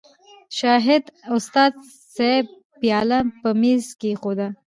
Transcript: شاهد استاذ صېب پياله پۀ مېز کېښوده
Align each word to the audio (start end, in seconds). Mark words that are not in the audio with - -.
شاهد 0.59 1.03
استاذ 1.35 1.71
صېب 2.13 2.45
پياله 2.81 3.19
پۀ 3.41 3.49
مېز 3.61 3.83
کېښوده 3.99 4.47